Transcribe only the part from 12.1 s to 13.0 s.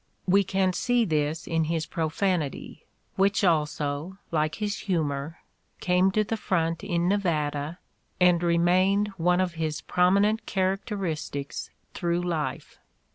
life.